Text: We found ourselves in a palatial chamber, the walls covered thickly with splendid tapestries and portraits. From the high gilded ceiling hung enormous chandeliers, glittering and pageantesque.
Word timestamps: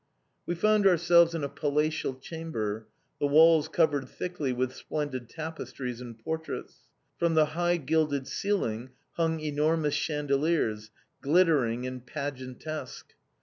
We 0.47 0.55
found 0.55 0.87
ourselves 0.87 1.35
in 1.35 1.43
a 1.43 1.47
palatial 1.47 2.15
chamber, 2.15 2.87
the 3.19 3.27
walls 3.27 3.67
covered 3.67 4.09
thickly 4.09 4.51
with 4.51 4.73
splendid 4.73 5.29
tapestries 5.29 6.01
and 6.01 6.17
portraits. 6.17 6.87
From 7.19 7.35
the 7.35 7.45
high 7.53 7.77
gilded 7.77 8.27
ceiling 8.27 8.89
hung 9.11 9.39
enormous 9.39 9.93
chandeliers, 9.93 10.89
glittering 11.21 11.85
and 11.85 12.03
pageantesque. 12.03 13.13